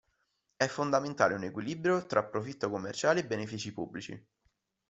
[0.55, 4.27] È fondamentale un equilibrio tra profitto commerciale e benefici pubblici.